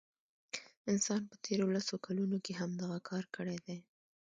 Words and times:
انسان 0.91 1.21
په 1.29 1.35
تیرو 1.43 1.67
لسو 1.75 1.95
کلونو 2.05 2.37
کې 2.45 2.59
همدغه 2.61 2.97
کار 3.09 3.23
کړی 3.35 3.57
دی. 3.65 3.77